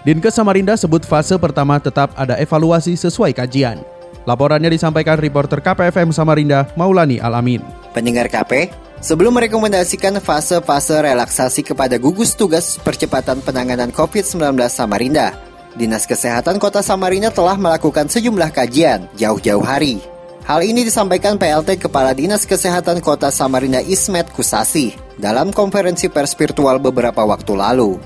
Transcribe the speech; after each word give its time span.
Dinkes 0.00 0.32
Samarinda 0.32 0.80
sebut 0.80 1.04
fase 1.04 1.36
pertama 1.36 1.76
tetap 1.76 2.16
ada 2.16 2.40
evaluasi 2.40 2.96
sesuai 2.96 3.36
kajian. 3.36 3.84
Laporannya 4.24 4.72
disampaikan 4.72 5.20
reporter 5.20 5.60
KPFM 5.60 6.08
Samarinda, 6.08 6.72
Maulani 6.72 7.20
Alamin. 7.20 7.60
Pendengar 7.92 8.32
KP, 8.32 8.72
sebelum 9.04 9.36
merekomendasikan 9.36 10.16
fase-fase 10.24 11.04
relaksasi 11.04 11.60
kepada 11.60 12.00
gugus 12.00 12.32
tugas 12.32 12.80
percepatan 12.80 13.44
penanganan 13.44 13.92
COVID-19 13.92 14.56
Samarinda, 14.72 15.36
Dinas 15.76 16.08
Kesehatan 16.08 16.56
Kota 16.56 16.80
Samarinda 16.80 17.28
telah 17.28 17.60
melakukan 17.60 18.08
sejumlah 18.08 18.56
kajian 18.56 19.04
jauh-jauh 19.20 19.60
hari. 19.60 20.00
Hal 20.48 20.64
ini 20.64 20.80
disampaikan 20.80 21.36
PLT 21.36 21.76
Kepala 21.76 22.16
Dinas 22.16 22.48
Kesehatan 22.48 23.04
Kota 23.04 23.28
Samarinda 23.28 23.84
Ismet 23.84 24.32
Kusasi 24.32 24.96
dalam 25.20 25.52
konferensi 25.52 26.08
pers 26.08 26.32
virtual 26.32 26.80
beberapa 26.80 27.20
waktu 27.20 27.52
lalu. 27.52 28.00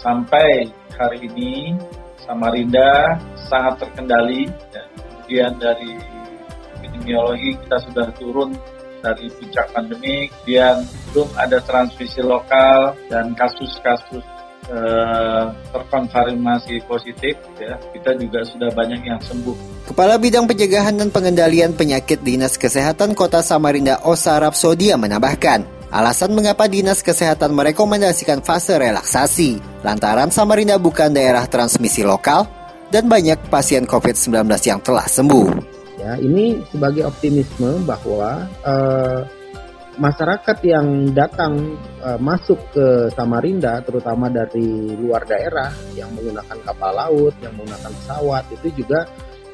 Sampai 0.00 0.72
hari 0.98 1.28
ini 1.28 1.76
Samarinda 2.24 3.20
sangat 3.46 3.86
terkendali. 3.86 4.50
Dan 4.72 4.86
kemudian 4.96 5.52
dari 5.60 5.92
epidemiologi 6.76 7.56
kita 7.64 7.76
sudah 7.86 8.06
turun 8.18 8.50
dari 9.04 9.30
puncak 9.30 9.66
pandemi 9.70 10.26
kemudian 10.42 10.82
belum 11.14 11.28
ada 11.38 11.58
transmisi 11.62 12.20
lokal 12.24 12.98
dan 13.06 13.30
kasus-kasus 13.38 14.24
eh, 14.66 15.44
terkonfirmasi 15.70 16.82
positif 16.90 17.38
ya. 17.60 17.78
Kita 17.94 18.18
juga 18.18 18.42
sudah 18.42 18.70
banyak 18.74 19.00
yang 19.06 19.20
sembuh. 19.22 19.86
Kepala 19.86 20.18
Bidang 20.18 20.50
Pencegahan 20.50 20.98
dan 20.98 21.14
Pengendalian 21.14 21.78
Penyakit 21.78 22.26
Dinas 22.26 22.58
Kesehatan 22.58 23.14
Kota 23.14 23.38
Samarinda 23.46 24.02
Osa 24.02 24.42
Rapsodia 24.42 24.98
menambahkan, 24.98 25.62
alasan 25.90 26.34
mengapa 26.34 26.66
Dinas 26.66 27.02
Kesehatan 27.02 27.54
merekomendasikan 27.54 28.42
fase 28.42 28.78
relaksasi, 28.78 29.82
lantaran 29.86 30.32
Samarinda 30.34 30.80
bukan 30.80 31.14
daerah 31.14 31.46
transmisi 31.46 32.02
lokal 32.02 32.46
dan 32.90 33.10
banyak 33.10 33.50
pasien 33.50 33.86
COVID-19 33.86 34.46
yang 34.66 34.80
telah 34.82 35.06
sembuh. 35.06 35.48
Ya, 35.96 36.14
ini 36.20 36.62
sebagai 36.70 37.08
optimisme 37.08 37.82
bahwa 37.82 38.46
eh, 38.46 39.20
masyarakat 39.96 40.58
yang 40.62 41.10
datang 41.16 41.74
eh, 42.04 42.18
masuk 42.20 42.60
ke 42.70 42.86
Samarinda, 43.16 43.80
terutama 43.82 44.28
dari 44.28 44.92
luar 44.94 45.24
daerah 45.24 45.72
yang 45.96 46.12
menggunakan 46.14 46.58
kapal 46.62 46.92
laut, 46.94 47.34
yang 47.40 47.56
menggunakan 47.56 47.92
pesawat, 48.02 48.44
itu 48.54 48.84
juga 48.84 49.08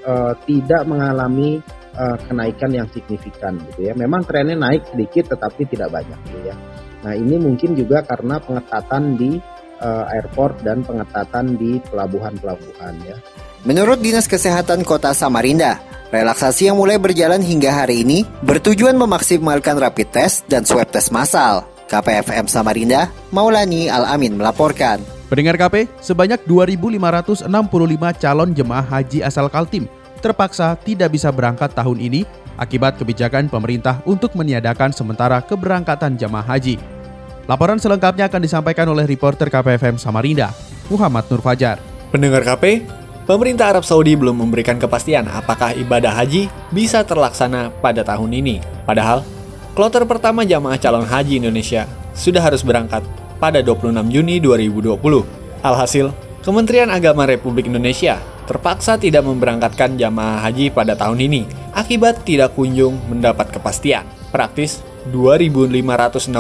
eh, 0.05 0.33
tidak 0.45 0.83
mengalami 0.85 1.63
eh, 1.97 2.17
kenaikan 2.29 2.71
yang 2.73 2.89
signifikan 2.91 3.61
gitu 3.73 3.89
ya. 3.89 3.93
Memang 3.97 4.25
trennya 4.25 4.57
naik 4.57 4.89
sedikit 4.93 5.37
tetapi 5.37 5.69
tidak 5.69 5.93
banyak 5.93 6.19
gitu 6.29 6.41
ya. 6.49 6.57
Nah, 7.03 7.13
ini 7.19 7.37
mungkin 7.39 7.75
juga 7.75 8.07
karena 8.07 8.39
pengetatan 8.39 9.19
di 9.19 9.39
eh, 9.83 10.05
airport 10.19 10.63
dan 10.63 10.87
pengetatan 10.87 11.59
di 11.59 11.79
pelabuhan-pelabuhan 11.91 12.95
ya. 13.05 13.17
Menurut 13.63 14.03
Dinas 14.03 14.27
Kesehatan 14.27 14.83
Kota 14.83 15.15
Samarinda, 15.15 15.79
relaksasi 16.11 16.67
yang 16.67 16.79
mulai 16.79 16.99
berjalan 16.99 17.39
hingga 17.39 17.71
hari 17.71 18.03
ini 18.03 18.27
bertujuan 18.43 18.99
memaksimalkan 18.99 19.79
rapid 19.79 20.09
test 20.11 20.43
dan 20.51 20.67
swab 20.67 20.91
test 20.91 21.15
massal. 21.15 21.71
KPFM 21.87 22.49
Samarinda, 22.49 23.13
Maulani 23.31 23.87
Al-Amin 23.93 24.41
melaporkan. 24.41 25.05
Pendengar 25.29 25.61
KP, 25.61 25.89
sebanyak 26.01 26.41
2.565 26.49 27.45
calon 28.17 28.51
jemaah 28.57 28.85
haji 28.85 29.21
asal 29.21 29.53
Kaltim 29.53 29.89
terpaksa 30.23 30.79
tidak 30.79 31.11
bisa 31.11 31.35
berangkat 31.35 31.75
tahun 31.75 31.99
ini 31.99 32.23
akibat 32.55 32.97
kebijakan 32.97 33.51
pemerintah 33.51 33.99
untuk 34.07 34.39
meniadakan 34.39 34.95
sementara 34.95 35.43
keberangkatan 35.43 36.15
jemaah 36.15 36.47
haji. 36.47 36.79
Laporan 37.51 37.83
selengkapnya 37.83 38.31
akan 38.31 38.41
disampaikan 38.47 38.87
oleh 38.87 39.03
reporter 39.03 39.51
KPFM 39.51 39.99
Samarinda, 39.99 40.55
Muhammad 40.87 41.27
Nur 41.27 41.43
Fajar. 41.43 41.83
Pendengar 42.15 42.47
KP, 42.47 42.87
pemerintah 43.27 43.75
Arab 43.75 43.83
Saudi 43.83 44.15
belum 44.15 44.39
memberikan 44.39 44.79
kepastian 44.79 45.27
apakah 45.27 45.75
ibadah 45.75 46.15
haji 46.15 46.47
bisa 46.71 47.03
terlaksana 47.03 47.75
pada 47.83 48.07
tahun 48.07 48.31
ini. 48.31 48.63
Padahal, 48.87 49.27
kloter 49.75 50.07
pertama 50.07 50.47
jamaah 50.47 50.79
calon 50.79 51.03
haji 51.03 51.43
Indonesia 51.43 51.91
sudah 52.15 52.45
harus 52.45 52.63
berangkat 52.63 53.03
pada 53.43 53.59
26 53.59 53.91
Juni 54.15 54.39
2020. 54.39 54.95
Alhasil, 55.67 56.15
Kementerian 56.43 56.91
Agama 56.91 57.23
Republik 57.27 57.71
Indonesia 57.71 58.19
terpaksa 58.47 58.99
tidak 58.99 59.25
memberangkatkan 59.25 59.95
jamaah 59.97 60.43
haji 60.45 60.71
pada 60.75 60.99
tahun 60.99 61.19
ini 61.23 61.43
akibat 61.73 62.27
tidak 62.27 62.55
kunjung 62.57 62.99
mendapat 63.09 63.51
kepastian. 63.53 64.05
Praktis, 64.33 64.81
2.565 65.11 66.33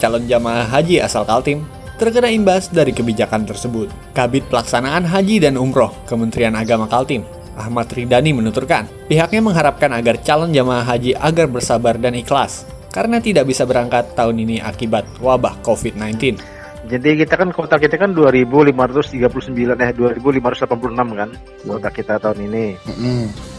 calon 0.00 0.24
jamaah 0.26 0.66
haji 0.66 0.98
asal 1.04 1.22
Kaltim 1.28 1.66
terkena 1.98 2.30
imbas 2.30 2.70
dari 2.70 2.94
kebijakan 2.94 3.44
tersebut. 3.44 3.90
Kabit 4.14 4.46
Pelaksanaan 4.46 5.02
Haji 5.02 5.42
dan 5.42 5.58
Umroh 5.58 5.90
Kementerian 6.06 6.54
Agama 6.54 6.86
Kaltim, 6.86 7.26
Ahmad 7.58 7.90
Ridani 7.90 8.30
menuturkan, 8.30 8.86
pihaknya 9.10 9.42
mengharapkan 9.42 9.90
agar 9.90 10.22
calon 10.22 10.54
jamaah 10.54 10.86
haji 10.86 11.18
agar 11.18 11.50
bersabar 11.50 11.98
dan 11.98 12.14
ikhlas 12.14 12.64
karena 12.88 13.20
tidak 13.20 13.50
bisa 13.50 13.68
berangkat 13.68 14.16
tahun 14.16 14.42
ini 14.42 14.56
akibat 14.64 15.04
wabah 15.20 15.60
COVID-19. 15.62 16.57
Jadi 16.88 17.20
kita 17.20 17.36
kan 17.36 17.52
kota 17.52 17.76
kita 17.76 18.00
kan 18.00 18.16
2539 18.16 19.76
eh 19.76 19.92
2586 19.92 21.20
kan 21.20 21.28
kota 21.68 21.88
kita 21.92 22.16
tahun 22.16 22.48
ini. 22.48 22.66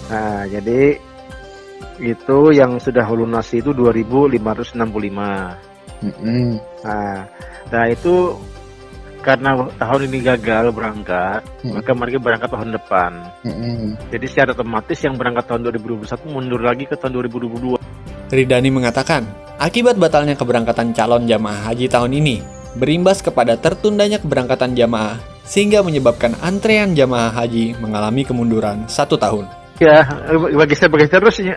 Nah, 0.10 0.50
jadi 0.50 0.98
itu 2.02 2.40
yang 2.56 2.82
sudah 2.82 3.06
lunasi 3.06 3.62
itu 3.62 3.70
2565. 3.70 4.34
Nah, 6.82 7.28
nah 7.70 7.86
itu 7.92 8.34
karena 9.20 9.68
tahun 9.76 10.08
ini 10.08 10.18
gagal 10.24 10.72
berangkat, 10.72 11.44
maka 11.70 11.92
mereka 11.92 12.18
berangkat 12.24 12.50
tahun 12.50 12.72
depan. 12.72 13.12
Jadi 14.10 14.26
secara 14.26 14.56
otomatis 14.56 14.96
yang 15.04 15.20
berangkat 15.20 15.46
tahun 15.46 15.70
2021 15.70 16.34
mundur 16.34 16.64
lagi 16.64 16.88
ke 16.88 16.96
tahun 16.96 17.20
2022. 17.30 17.78
Ridani 18.32 18.70
mengatakan, 18.72 19.28
akibat 19.60 20.00
batalnya 20.00 20.40
keberangkatan 20.40 20.96
calon 20.96 21.28
jamaah 21.28 21.68
haji 21.68 21.92
tahun 21.92 22.16
ini, 22.16 22.40
berimbas 22.78 23.24
kepada 23.24 23.58
tertundanya 23.58 24.22
keberangkatan 24.22 24.78
jamaah, 24.78 25.18
sehingga 25.48 25.82
menyebabkan 25.82 26.38
antrean 26.44 26.94
jamaah 26.94 27.34
haji 27.34 27.74
mengalami 27.82 28.22
kemunduran 28.28 28.86
satu 28.86 29.18
tahun. 29.18 29.50
Ya, 29.80 30.04
bergeser-bergeser 30.36 31.24
terus 31.24 31.40
ya. 31.40 31.56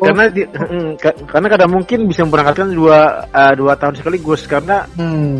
Karena 0.00 0.32
di, 0.32 0.48
mm, 0.48 0.96
ka- 0.96 1.16
karena 1.28 1.48
kadang 1.52 1.70
mungkin 1.76 2.08
bisa 2.08 2.24
memberangkatkan 2.24 2.72
dua 2.72 3.28
eh, 3.28 3.52
dua 3.52 3.76
tahun 3.76 4.00
sekaligus 4.00 4.48
karena 4.48 4.88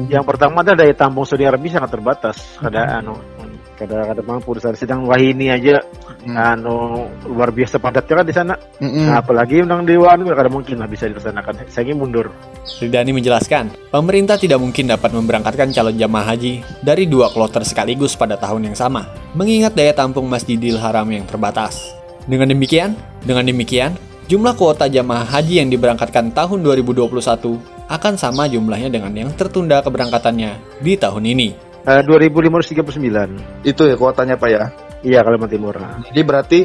yang 0.08 0.24
pertama 0.24 0.60
adalah 0.60 0.84
daya 0.84 0.92
tampung 0.92 1.24
Saudi 1.24 1.48
Arabia 1.48 1.80
sangat 1.80 1.96
terbatas. 1.96 2.36
Kada 2.60 3.00
anu 3.00 3.16
kadang-kadang 3.74 4.24
memang 4.24 4.42
perusahaan 4.42 4.78
sedang 4.78 5.06
wahini 5.06 5.50
aja 5.50 5.82
anu 6.24 7.04
luar 7.28 7.52
biasa 7.52 7.76
padatnya 7.76 8.14
kan 8.22 8.26
di 8.26 8.34
sana. 8.34 8.54
Nah, 8.80 9.20
apalagi 9.20 9.60
undang 9.60 9.84
dewan 9.84 10.24
kada 10.24 10.48
mungkin 10.48 10.80
lah 10.80 10.88
bisa 10.88 11.04
dilaksanakan. 11.10 11.68
Saya 11.68 11.92
ingin 11.92 11.98
mundur. 12.00 12.32
Ridani 12.80 13.12
menjelaskan, 13.12 13.92
pemerintah 13.92 14.40
tidak 14.40 14.58
mungkin 14.62 14.88
dapat 14.88 15.12
memberangkatkan 15.12 15.74
calon 15.74 15.96
jamaah 16.00 16.32
haji 16.32 16.64
dari 16.80 17.04
dua 17.04 17.28
kloter 17.28 17.62
sekaligus 17.62 18.16
pada 18.16 18.40
tahun 18.40 18.72
yang 18.72 18.76
sama, 18.76 19.04
mengingat 19.36 19.76
daya 19.76 19.92
tampung 19.92 20.26
Masjidil 20.26 20.80
Haram 20.80 21.06
yang 21.12 21.28
terbatas. 21.28 21.92
Dengan 22.24 22.48
demikian, 22.48 22.96
dengan 23.20 23.44
demikian, 23.44 23.92
jumlah 24.32 24.56
kuota 24.56 24.88
jamaah 24.88 25.28
haji 25.28 25.60
yang 25.60 25.68
diberangkatkan 25.68 26.32
tahun 26.32 26.64
2021 26.64 27.60
akan 27.84 28.14
sama 28.16 28.48
jumlahnya 28.48 28.88
dengan 28.88 29.12
yang 29.12 29.30
tertunda 29.36 29.84
keberangkatannya 29.84 30.80
di 30.80 30.96
tahun 30.96 31.24
ini. 31.36 31.73
Eh, 31.84 32.00
2539. 32.00 33.60
Itu 33.60 33.84
ya 33.84 33.94
kuotanya 34.00 34.40
Pak 34.40 34.48
ya. 34.48 34.64
Iya, 35.04 35.20
Kalimantan 35.20 35.52
Timur. 35.52 35.76
Jadi 36.08 36.20
berarti 36.24 36.60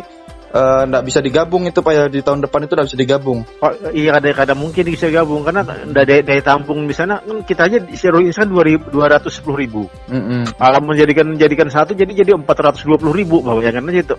eh, 0.50 0.81
nggak 0.88 1.04
bisa 1.04 1.19
digabung 1.19 1.68
itu 1.68 1.83
Pak 1.83 1.94
ya 1.94 2.04
di 2.07 2.24
tahun 2.24 2.48
depan 2.48 2.66
itu 2.66 2.74
nggak 2.74 2.88
bisa 2.88 3.00
digabung. 3.00 3.39
Oh, 3.60 3.71
iya 3.92 4.16
kadang-kadang 4.16 4.57
mungkin 4.57 4.83
bisa 4.88 5.12
gabung 5.12 5.44
karena 5.44 5.62
ada 5.68 6.01
daya, 6.07 6.42
tampung 6.42 6.88
di 6.88 6.95
sana 6.95 7.19
kan 7.19 7.44
kita 7.44 7.68
aja 7.68 7.77
seluruh 7.92 8.24
insan 8.24 8.48
dua 8.50 9.06
ratus 9.12 9.44
sepuluh 9.44 9.60
ribu. 9.60 9.92
Mm-mm. 10.07 10.56
Kalau 10.56 10.80
menjadikan 10.81 11.36
menjadikan 11.36 11.68
satu 11.68 11.92
jadi 11.94 12.24
jadi 12.24 12.39
empat 12.39 12.57
ratus 12.57 12.81
dua 12.88 12.95
puluh 12.95 13.12
ribu 13.13 13.44
bayangkan 13.44 13.92
aja 13.92 14.01
itu. 14.07 14.16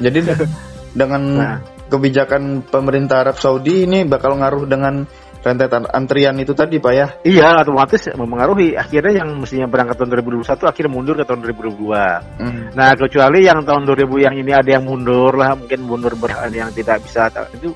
Jadi 0.00 0.18
de- 0.24 0.50
dengan 0.90 1.22
Nah. 1.36 1.58
kebijakan 1.86 2.66
pemerintah 2.66 3.22
Arab 3.28 3.36
Saudi 3.38 3.84
ini 3.86 4.02
bakal 4.08 4.40
ngaruh 4.40 4.64
dengan 4.66 5.04
rentetan 5.40 5.88
antrian 5.88 6.36
itu 6.36 6.52
tadi 6.52 6.76
Pak 6.76 6.92
ya. 6.92 7.06
Iya, 7.24 7.64
otomatis 7.64 8.08
mempengaruhi. 8.12 8.76
Akhirnya 8.76 9.24
yang 9.24 9.40
mestinya 9.40 9.66
berangkat 9.66 9.96
tahun 9.96 10.20
2021 10.20 10.68
akhirnya 10.68 10.92
mundur 10.92 11.14
ke 11.16 11.24
tahun 11.24 11.40
2022. 11.48 12.40
Hmm. 12.40 12.60
Nah, 12.76 12.90
kecuali 12.96 13.40
yang 13.44 13.60
tahun 13.64 13.82
2000 13.88 14.26
yang 14.26 14.34
ini 14.36 14.52
ada 14.52 14.70
yang 14.70 14.84
mundur 14.84 15.32
lah, 15.34 15.56
mungkin 15.56 15.80
mundur 15.84 16.12
ber 16.16 16.36
yang 16.52 16.70
tidak 16.76 17.00
bisa 17.04 17.32
itu 17.56 17.72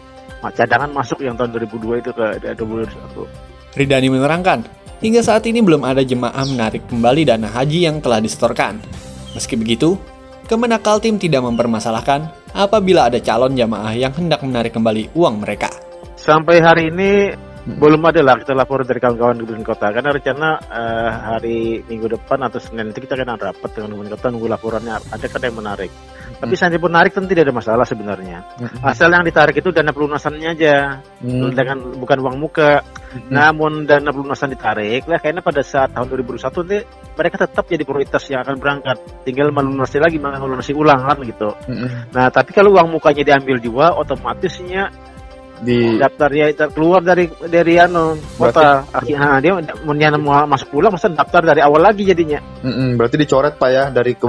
cadangan 0.53 0.93
masuk 0.93 1.25
yang 1.25 1.41
tahun 1.41 1.57
2002 1.57 2.05
itu 2.05 2.11
ke 2.13 2.27
2021. 2.53 3.81
Ridani 3.81 4.09
menerangkan, 4.13 4.61
hingga 5.01 5.25
saat 5.25 5.49
ini 5.49 5.65
belum 5.65 5.89
ada 5.89 6.05
jemaah 6.05 6.45
menarik 6.45 6.85
kembali 6.85 7.23
dana 7.25 7.49
haji 7.49 7.89
yang 7.89 8.05
telah 8.05 8.21
disetorkan. 8.21 8.77
Meski 9.33 9.57
begitu, 9.57 9.97
Kemenak 10.45 10.85
Kaltim 10.85 11.17
tidak 11.17 11.41
mempermasalahkan 11.49 12.29
apabila 12.53 13.09
ada 13.09 13.17
calon 13.25 13.57
jamaah 13.57 13.97
yang 13.97 14.13
hendak 14.13 14.45
menarik 14.45 14.77
kembali 14.77 15.17
uang 15.17 15.41
mereka. 15.41 15.73
Sampai 16.21 16.61
hari 16.61 16.93
ini 16.93 17.33
Hmm. 17.65 17.81
Belum 17.81 18.05
ada 18.05 18.21
lah 18.21 18.37
kita 18.37 18.53
lapor 18.53 18.85
dari 18.85 19.01
kawan-kawan 19.01 19.41
kabupaten 19.41 19.65
kota 19.65 19.89
karena 19.89 20.11
rencana 20.13 20.49
uh, 20.69 21.11
hari 21.33 21.81
minggu 21.89 22.13
depan 22.13 22.45
atau 22.45 22.61
senin 22.61 22.93
nanti 22.93 23.01
kita 23.01 23.17
akan 23.17 23.41
rapat 23.41 23.71
dengan 23.73 23.89
kabupaten 23.97 24.13
kota 24.13 24.27
nunggu 24.29 24.49
laporannya 24.53 24.93
ada 25.09 25.27
kan 25.33 25.41
yang 25.41 25.57
menarik. 25.57 25.89
Hmm. 25.89 26.41
Tapi 26.45 26.55
seandainya 26.61 26.85
pun 26.85 26.93
narik 26.93 27.17
tentu 27.17 27.33
tidak 27.33 27.49
ada 27.49 27.55
masalah 27.57 27.87
sebenarnya. 27.89 28.45
Hmm. 28.61 28.85
Asal 28.85 29.09
yang 29.09 29.25
ditarik 29.25 29.57
itu 29.57 29.73
dana 29.73 29.97
pelunasannya 29.97 30.49
aja, 30.53 31.01
hmm. 31.25 31.57
dengan 31.57 31.79
bukan 31.97 32.19
uang 32.21 32.37
muka. 32.37 32.85
Hmm. 32.85 33.33
Namun 33.33 33.89
dana 33.89 34.13
pelunasan 34.13 34.53
ditarik, 34.53 35.09
lah 35.09 35.17
kayaknya 35.17 35.41
pada 35.41 35.65
saat 35.65 35.97
tahun 35.97 36.05
2001 36.11 36.45
nanti 36.45 36.79
mereka 37.17 37.37
tetap 37.49 37.65
jadi 37.65 37.83
prioritas 37.87 38.29
yang 38.29 38.45
akan 38.45 38.61
berangkat. 38.61 38.97
Tinggal 39.25 39.49
melunasi 39.57 39.97
lagi, 39.97 40.21
melunasi 40.21 40.77
ulang 40.77 41.01
kan 41.01 41.17
gitu. 41.25 41.49
Hmm. 41.65 42.13
Nah 42.13 42.29
tapi 42.29 42.53
kalau 42.53 42.77
uang 42.77 42.93
mukanya 42.93 43.25
diambil 43.25 43.57
juga, 43.57 43.97
otomatisnya 43.97 44.93
di 45.65 45.97
daftar 45.97 46.29
dia 46.29 46.47
keluar 46.69 47.01
dari 47.01 47.27
dari 47.49 47.81
anu 47.81 48.15
kota. 48.37 48.85
Akhirnya 48.93 49.41
dia 49.41 49.53
menyan 49.83 50.21
mau 50.21 50.45
masuk 50.45 50.77
pulang 50.77 50.93
masa 50.93 51.09
daftar 51.09 51.43
dari 51.57 51.65
awal 51.65 51.81
lagi 51.81 52.05
jadinya. 52.05 52.39
Mm 52.61 52.73
-mm, 52.73 52.89
berarti 53.01 53.17
dicoret 53.17 53.57
pak 53.57 53.71
ya 53.73 53.85
dari 53.89 54.13
ke 54.13 54.27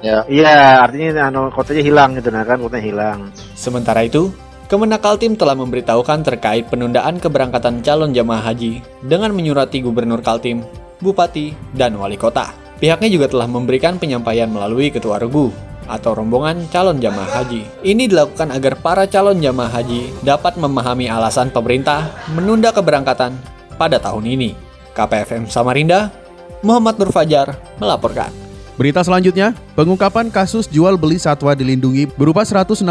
ya. 0.00 0.24
iya 0.26 0.82
artinya 0.82 1.28
anu 1.28 1.52
kotanya 1.52 1.84
hilang 1.84 2.16
gitu 2.16 2.32
nah 2.32 2.42
kan 2.48 2.58
kotanya 2.58 2.84
hilang. 2.84 3.18
Sementara 3.52 4.02
itu 4.02 4.32
Kemenak 4.68 5.00
Kaltim 5.00 5.32
telah 5.32 5.56
memberitahukan 5.56 6.28
terkait 6.28 6.68
penundaan 6.68 7.16
keberangkatan 7.16 7.80
calon 7.80 8.12
jamaah 8.12 8.52
haji 8.52 8.84
dengan 9.00 9.32
menyurati 9.32 9.80
Gubernur 9.80 10.20
Kaltim, 10.20 10.60
Bupati, 11.00 11.56
dan 11.72 11.96
Wali 11.96 12.20
Kota. 12.20 12.52
Pihaknya 12.76 13.08
juga 13.08 13.32
telah 13.32 13.48
memberikan 13.48 13.96
penyampaian 13.96 14.44
melalui 14.44 14.92
Ketua 14.92 15.16
Regu, 15.16 15.48
atau 15.88 16.14
rombongan 16.14 16.68
calon 16.68 17.00
jamaah 17.00 17.42
haji. 17.42 17.64
Ini 17.82 18.06
dilakukan 18.06 18.52
agar 18.52 18.78
para 18.78 19.08
calon 19.08 19.40
jamaah 19.40 19.72
haji 19.72 20.12
dapat 20.22 20.60
memahami 20.60 21.08
alasan 21.08 21.48
pemerintah 21.48 22.12
menunda 22.36 22.70
keberangkatan 22.70 23.34
pada 23.80 23.96
tahun 23.96 24.28
ini. 24.28 24.52
KPFM 24.92 25.48
Samarinda, 25.48 26.12
Muhammad 26.60 27.00
Nur 27.00 27.10
Fajar 27.10 27.56
melaporkan. 27.80 28.48
Berita 28.78 29.02
selanjutnya, 29.02 29.58
pengungkapan 29.74 30.30
kasus 30.30 30.70
jual 30.70 30.94
beli 30.94 31.18
satwa 31.18 31.50
dilindungi 31.50 32.06
berupa 32.14 32.46
167 32.46 32.86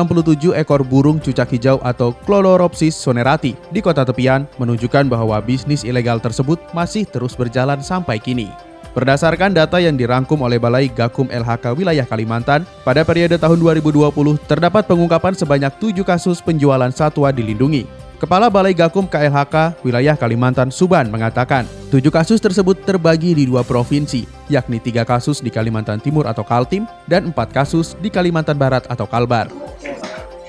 ekor 0.51 0.83
burung 0.83 1.15
cucak 1.15 1.47
hijau 1.55 1.79
atau 1.79 2.11
Chlororopsis 2.27 2.91
sonerati 2.91 3.55
di 3.71 3.79
kota 3.79 4.03
tepian 4.03 4.43
menunjukkan 4.59 5.07
bahwa 5.07 5.39
bisnis 5.39 5.87
ilegal 5.87 6.19
tersebut 6.19 6.59
masih 6.75 7.07
terus 7.07 7.39
berjalan 7.39 7.79
sampai 7.79 8.19
kini. 8.19 8.51
Berdasarkan 8.97 9.53
data 9.53 9.77
yang 9.77 9.93
dirangkum 9.93 10.41
oleh 10.41 10.57
Balai 10.57 10.89
Gakum 10.89 11.29
LHK 11.29 11.77
Wilayah 11.77 12.09
Kalimantan, 12.09 12.65
pada 12.81 13.05
periode 13.05 13.37
tahun 13.37 13.61
2020 13.61 14.09
terdapat 14.49 14.89
pengungkapan 14.89 15.37
sebanyak 15.37 15.69
tujuh 15.77 16.01
kasus 16.01 16.41
penjualan 16.41 16.89
satwa 16.89 17.29
dilindungi. 17.29 17.85
Kepala 18.17 18.49
Balai 18.49 18.73
Gakum 18.73 19.05
KLHK 19.05 19.85
Wilayah 19.85 20.17
Kalimantan 20.17 20.73
Suban 20.73 21.13
mengatakan, 21.13 21.69
tujuh 21.93 22.09
kasus 22.09 22.41
tersebut 22.41 22.81
terbagi 22.89 23.37
di 23.37 23.45
dua 23.45 23.61
provinsi, 23.61 24.25
yakni 24.49 24.81
tiga 24.81 25.05
kasus 25.05 25.45
di 25.45 25.53
Kalimantan 25.53 26.01
Timur 26.01 26.25
atau 26.25 26.41
Kaltim 26.41 26.89
dan 27.05 27.29
empat 27.29 27.53
kasus 27.53 27.93
di 28.01 28.09
Kalimantan 28.09 28.57
Barat 28.57 28.89
atau 28.89 29.05
Kalbar. 29.05 29.53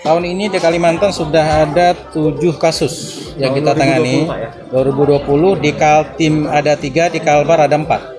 Tahun 0.00 0.24
ini 0.24 0.48
di 0.48 0.56
Kalimantan 0.56 1.12
sudah 1.12 1.68
ada 1.68 1.92
tujuh 2.16 2.56
kasus 2.56 3.28
yang 3.36 3.52
kita 3.52 3.76
tangani. 3.76 4.24
2020 4.72 5.20
di 5.60 5.70
Kaltim 5.76 6.48
ada 6.48 6.72
tiga, 6.80 7.12
di 7.12 7.20
Kalbar 7.20 7.68
ada 7.68 7.76
empat. 7.76 8.17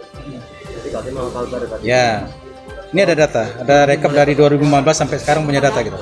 Ya. 1.85 2.25
Ini 2.89 3.05
ada 3.05 3.13
data, 3.13 3.43
ada 3.61 3.85
rekap 3.85 4.09
dari 4.09 4.33
2015 4.33 4.65
sampai 4.97 5.17
sekarang 5.21 5.45
punya 5.45 5.61
data 5.61 5.77
gitu. 5.85 5.97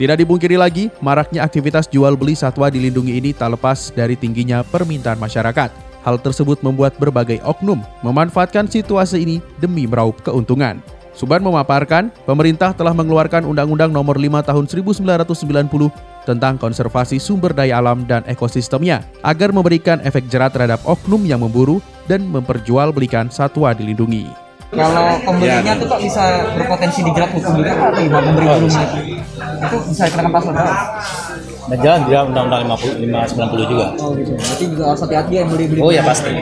Tidak 0.00 0.16
dibungkiri 0.16 0.56
lagi, 0.56 0.88
maraknya 1.04 1.44
aktivitas 1.44 1.84
jual 1.86 2.16
beli 2.16 2.32
satwa 2.32 2.72
dilindungi 2.72 3.20
ini 3.20 3.30
tak 3.36 3.54
lepas 3.54 3.92
dari 3.92 4.16
tingginya 4.16 4.64
permintaan 4.64 5.20
masyarakat. 5.20 5.68
Hal 6.02 6.16
tersebut 6.18 6.58
membuat 6.64 6.96
berbagai 6.98 7.38
oknum 7.44 7.78
memanfaatkan 8.02 8.66
situasi 8.66 9.22
ini 9.22 9.36
demi 9.60 9.84
meraup 9.86 10.18
keuntungan. 10.24 10.80
Suban 11.12 11.44
memaparkan, 11.44 12.08
pemerintah 12.24 12.72
telah 12.72 12.96
mengeluarkan 12.96 13.44
Undang-Undang 13.44 13.92
Nomor 13.92 14.16
5 14.16 14.48
Tahun 14.48 14.64
1990 14.64 15.92
tentang 16.24 16.56
konservasi 16.56 17.20
sumber 17.20 17.52
daya 17.52 17.78
alam 17.78 18.08
dan 18.08 18.24
ekosistemnya 18.24 19.04
agar 19.20 19.52
memberikan 19.52 20.00
efek 20.08 20.24
jerat 20.32 20.56
terhadap 20.56 20.80
oknum 20.88 21.20
yang 21.28 21.44
memburu 21.44 21.84
dan 22.06 22.26
memperjualbelikan 22.26 23.30
satwa 23.30 23.74
dilindungi. 23.74 24.28
Kalau 24.72 25.20
pembelinya 25.20 25.76
itu 25.76 25.84
kok 25.84 26.00
bisa 26.00 26.48
berpotensi 26.56 27.04
dijerat 27.04 27.30
hukum 27.36 27.60
juga 27.60 27.72
atau 27.76 28.00
gimana 28.00 28.24
pemberi 28.24 28.46
burungnya 28.48 28.82
itu? 28.88 28.98
Itu 29.36 29.76
bisa 29.92 30.02
dikenakan 30.08 30.32
pasal 30.32 30.50
berapa? 30.56 30.74
Nah, 31.62 31.76
jalan 31.78 32.00
dia 32.08 32.20
undang-undang 32.24 32.62
590 32.72 33.68
juga. 33.68 33.86
Oh 34.00 34.16
gitu. 34.16 34.32
Berarti 34.32 34.64
juga 34.72 34.84
harus 34.88 35.00
hati-hati 35.04 35.32
yang 35.36 35.48
beli-beli. 35.52 35.80
Oh 35.84 35.92
ya 35.92 36.00
pasti. 36.00 36.32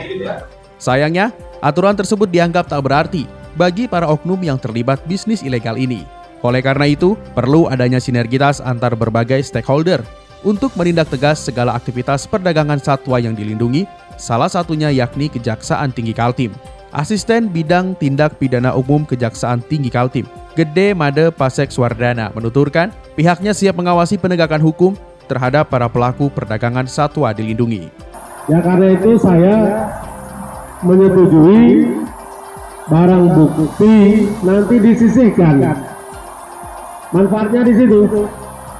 Sayangnya, 0.79 1.35
aturan 1.59 1.93
tersebut 1.93 2.31
dianggap 2.31 2.71
tak 2.71 2.81
berarti 2.81 3.27
bagi 3.59 3.85
para 3.85 4.07
oknum 4.07 4.39
yang 4.39 4.55
terlibat 4.55 5.03
bisnis 5.03 5.43
ilegal 5.43 5.75
ini. 5.75 6.07
Oleh 6.41 6.63
karena 6.63 6.87
itu, 6.89 7.19
perlu 7.37 7.67
adanya 7.67 8.01
sinergitas 8.01 8.63
antar 8.63 8.95
berbagai 8.97 9.43
stakeholder 9.43 10.01
untuk 10.41 10.73
menindak 10.73 11.11
tegas 11.11 11.37
segala 11.37 11.77
aktivitas 11.77 12.25
perdagangan 12.25 12.81
satwa 12.81 13.21
yang 13.21 13.37
dilindungi, 13.37 13.85
salah 14.15 14.51
satunya 14.51 14.91
yakni 14.91 15.31
Kejaksaan 15.31 15.91
Tinggi 15.95 16.11
Kaltim. 16.15 16.51
Asisten 16.91 17.47
Bidang 17.47 17.95
Tindak 17.95 18.35
Pidana 18.35 18.75
Umum 18.75 19.07
Kejaksaan 19.07 19.63
Tinggi 19.63 19.87
Kaltim, 19.87 20.27
Gede 20.59 20.91
Made 20.91 21.31
Pasek 21.31 21.71
Swardana 21.71 22.35
menuturkan 22.35 22.91
pihaknya 23.15 23.55
siap 23.55 23.79
mengawasi 23.79 24.19
penegakan 24.19 24.59
hukum 24.59 24.91
terhadap 25.31 25.71
para 25.71 25.87
pelaku 25.87 26.27
perdagangan 26.27 26.83
satwa 26.91 27.31
dilindungi. 27.31 27.87
Ya 28.51 28.59
karena 28.59 28.99
itu 28.99 29.15
saya 29.15 29.55
menyetujui 30.83 31.95
barang 32.91 33.25
bukti 33.39 34.27
nanti 34.43 34.75
disisihkan. 34.83 35.63
Manfaatnya 37.15 37.63
di 37.63 37.73
situ. 37.79 38.27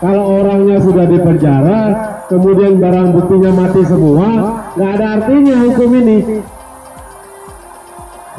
Kalau 0.02 0.42
orangnya 0.42 0.82
sudah 0.82 1.06
di 1.06 1.22
penjara, 1.22 1.82
kemudian 2.26 2.82
barang 2.82 3.14
buktinya 3.14 3.54
mati 3.54 3.86
semua, 3.86 4.28
nggak 4.74 4.92
ada 4.98 5.06
artinya 5.22 5.56
hukum 5.62 5.90
ini. 5.94 6.18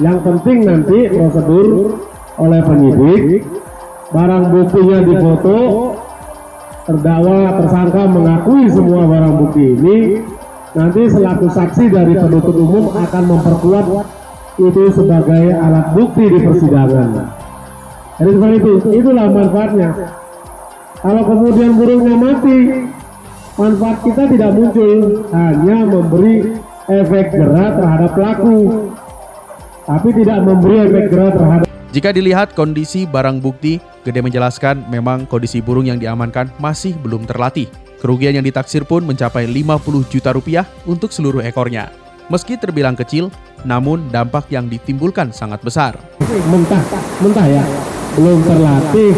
Yang 0.02 0.18
penting 0.26 0.58
nanti 0.66 0.98
prosedur 1.06 1.66
oleh 2.42 2.60
penyidik, 2.66 3.46
barang 4.10 4.44
buktinya 4.50 4.98
difoto, 5.06 5.58
terdakwa 6.82 7.40
tersangka 7.62 8.02
mengakui 8.10 8.66
semua 8.66 9.06
barang 9.06 9.34
bukti 9.46 9.62
ini, 9.78 9.98
nanti 10.74 11.06
selaku 11.14 11.46
saksi 11.46 11.84
dari 11.94 12.18
penuntut 12.18 12.58
umum 12.58 12.90
akan 12.90 13.22
memperkuat 13.38 13.86
itu 14.58 14.82
sebagai 14.98 15.54
alat 15.54 15.94
bukti 15.94 16.26
di 16.26 16.38
persidangan. 16.42 17.38
Jadi 18.18 18.30
seperti 18.34 18.56
itu, 18.58 18.70
itulah 18.98 19.30
manfaatnya. 19.30 20.21
Kalau 21.02 21.22
kemudian 21.26 21.74
burungnya 21.74 22.14
mati, 22.14 22.58
manfaat 23.58 23.98
kita 24.06 24.22
tidak 24.30 24.50
muncul, 24.54 25.26
hanya 25.34 25.78
memberi 25.82 26.34
efek 26.86 27.34
jerat 27.34 27.72
terhadap 27.78 28.10
pelaku 28.14 28.58
tapi 29.82 30.08
tidak 30.14 30.38
memberi 30.46 30.76
efek 30.86 31.04
jerat 31.10 31.34
terhadap 31.34 31.66
jika 31.92 32.08
dilihat 32.08 32.56
kondisi 32.56 33.04
barang 33.04 33.44
bukti, 33.44 33.76
Gede 34.02 34.18
menjelaskan 34.24 34.88
memang 34.90 35.28
kondisi 35.28 35.60
burung 35.60 35.86
yang 35.86 36.00
diamankan 36.00 36.50
masih 36.56 36.96
belum 37.04 37.28
terlatih. 37.28 37.68
Kerugian 38.00 38.34
yang 38.34 38.42
ditaksir 38.42 38.82
pun 38.82 39.04
mencapai 39.04 39.46
50 39.46 40.10
juta 40.10 40.34
rupiah 40.34 40.66
untuk 40.88 41.12
seluruh 41.14 41.44
ekornya. 41.44 41.92
Meski 42.26 42.58
terbilang 42.58 42.98
kecil, 42.98 43.30
namun 43.62 44.08
dampak 44.10 44.50
yang 44.50 44.66
ditimbulkan 44.66 45.30
sangat 45.30 45.62
besar. 45.62 45.94
Mentah, 46.50 46.82
mentah 47.22 47.46
ya, 47.46 47.62
belum 48.16 48.42
terlatih 48.42 49.12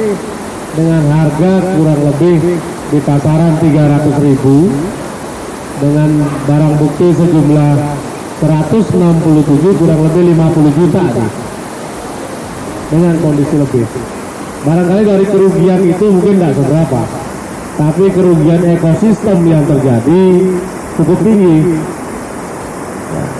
dengan 0.75 1.03
harga 1.07 1.53
kurang 1.79 2.01
lebih 2.03 2.37
di 2.91 2.99
pasaran 3.03 3.55
300 3.63 4.27
ribu 4.27 4.57
dengan 5.79 6.11
barang 6.47 6.75
bukti 6.79 7.07
sejumlah 7.15 7.75
167 8.43 9.81
kurang 9.81 10.01
lebih 10.11 10.23
50 10.35 10.79
juta 10.79 11.03
nih. 11.15 11.31
dengan 12.93 13.15
kondisi 13.23 13.57
lebih 13.57 13.85
barangkali 14.65 15.03
dari 15.03 15.27
kerugian 15.27 15.81
itu 15.83 16.05
mungkin 16.11 16.35
tidak 16.39 16.53
seberapa 16.59 17.01
tapi 17.75 18.05
kerugian 18.15 18.63
ekosistem 18.71 19.39
yang 19.51 19.67
terjadi 19.67 20.25
cukup 20.95 21.19
tinggi. 21.27 21.75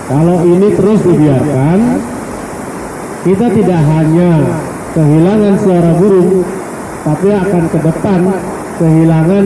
Kalau 0.05 0.37
ini 0.45 0.67
terus 0.75 0.99
dibiarkan, 1.01 1.77
kita 3.25 3.47
tidak 3.57 3.81
hanya 3.89 4.31
kehilangan 4.93 5.55
suara 5.59 5.91
burung, 5.97 6.45
tapi 7.05 7.27
akan 7.29 7.63
ke 7.69 7.77
depan 7.85 8.19
kehilangan 8.81 9.45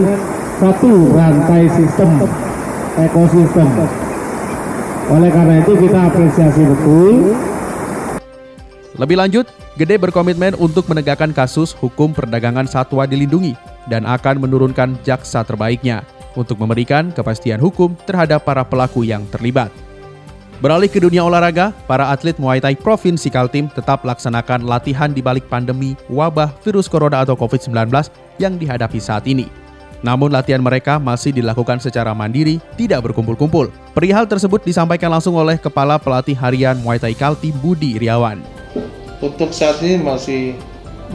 satu 0.64 0.92
rantai 1.12 1.64
sistem 1.76 2.10
ekosistem. 2.96 3.68
Oleh 5.12 5.30
karena 5.30 5.56
itu 5.60 5.74
kita 5.76 6.00
apresiasi 6.08 6.64
betul. 6.64 7.36
Lebih 9.00 9.16
lanjut, 9.16 9.46
Gede 9.80 9.96
berkomitmen 9.96 10.60
untuk 10.60 10.92
menegakkan 10.92 11.32
kasus 11.32 11.72
hukum 11.72 12.12
perdagangan 12.12 12.68
satwa 12.68 13.08
dilindungi 13.08 13.56
dan 13.88 14.04
akan 14.04 14.44
menurunkan 14.44 15.00
jaksa 15.08 15.40
terbaiknya 15.48 16.04
untuk 16.36 16.60
memberikan 16.60 17.16
kepastian 17.16 17.64
hukum 17.64 17.96
terhadap 18.04 18.44
para 18.44 18.68
pelaku 18.68 19.08
yang 19.08 19.24
terlibat. 19.32 19.72
Beralih 20.60 20.92
ke 20.92 21.00
dunia 21.00 21.24
olahraga, 21.24 21.72
para 21.88 22.12
atlet 22.12 22.36
Muay 22.36 22.60
Thai 22.60 22.76
Provinsi 22.76 23.32
Kaltim 23.32 23.72
tetap 23.72 24.04
laksanakan 24.04 24.68
latihan 24.68 25.08
di 25.08 25.24
balik 25.24 25.48
pandemi 25.48 25.96
wabah 26.12 26.52
virus 26.68 26.92
corona 26.92 27.24
atau 27.24 27.32
COVID-19 27.40 27.88
yang 28.44 28.60
dihadapi 28.60 29.00
saat 29.00 29.24
ini. 29.24 29.48
Namun 30.04 30.36
latihan 30.36 30.60
mereka 30.60 31.00
masih 31.00 31.32
dilakukan 31.32 31.80
secara 31.80 32.12
mandiri, 32.12 32.60
tidak 32.76 33.08
berkumpul-kumpul. 33.08 33.72
Perihal 33.96 34.28
tersebut 34.28 34.60
disampaikan 34.68 35.08
langsung 35.16 35.40
oleh 35.40 35.56
Kepala 35.56 35.96
Pelatih 35.96 36.36
Harian 36.36 36.76
Muay 36.84 37.00
Thai 37.00 37.16
Kaltim 37.16 37.56
Budi 37.64 37.96
Iriawan. 37.96 38.44
Untuk 39.24 39.56
saat 39.56 39.80
ini 39.80 40.04
masih 40.04 40.60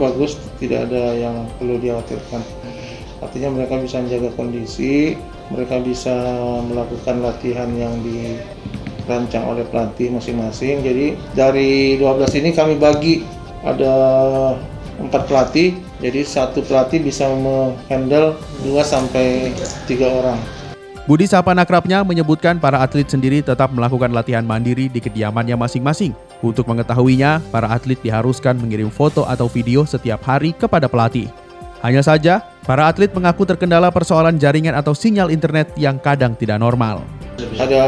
bagus, 0.00 0.40
tidak 0.56 0.88
ada 0.88 1.20
yang 1.20 1.44
perlu 1.60 1.76
dikhawatirkan. 1.84 2.40
Artinya 3.20 3.60
mereka 3.60 3.76
bisa 3.76 4.00
menjaga 4.00 4.32
kondisi, 4.40 5.20
mereka 5.52 5.84
bisa 5.84 6.16
melakukan 6.64 7.20
latihan 7.20 7.68
yang 7.76 7.92
dirancang 9.04 9.44
oleh 9.44 9.64
pelatih 9.68 10.11
masing-masing. 10.11 10.80
Jadi 10.80 11.06
dari 11.37 12.00
12 12.00 12.40
ini 12.40 12.50
kami 12.56 12.80
bagi 12.80 13.23
ada 13.64 13.94
empat 14.99 15.26
pelatih, 15.26 15.75
jadi 15.99 16.23
satu 16.23 16.62
pelatih 16.62 17.02
bisa 17.02 17.26
menghandle 17.28 18.37
2 18.62 18.78
sampai 18.84 19.52
3 19.87 20.06
orang. 20.08 20.40
Budi 21.04 21.28
Sapan 21.28 21.61
akrabnya 21.61 22.00
menyebutkan 22.00 22.56
para 22.56 22.80
atlet 22.80 23.04
sendiri 23.04 23.44
tetap 23.44 23.68
melakukan 23.76 24.08
latihan 24.08 24.40
mandiri 24.40 24.88
di 24.88 25.04
kediamannya 25.04 25.52
masing-masing. 25.52 26.16
Untuk 26.40 26.64
mengetahuinya, 26.64 27.44
para 27.52 27.68
atlet 27.68 28.00
diharuskan 28.00 28.56
mengirim 28.56 28.88
foto 28.88 29.28
atau 29.28 29.44
video 29.44 29.84
setiap 29.84 30.25
hari 30.25 30.56
kepada 30.56 30.88
pelatih. 30.88 31.28
Hanya 31.84 32.00
saja, 32.00 32.40
para 32.64 32.88
atlet 32.88 33.12
mengaku 33.12 33.44
terkendala 33.44 33.92
persoalan 33.92 34.40
jaringan 34.40 34.73
atau 34.73 34.96
sinyal 34.96 35.28
internet 35.28 35.76
yang 35.76 36.00
kadang 36.00 36.32
tidak 36.32 36.56
normal. 36.56 37.04
Ada 37.34 37.82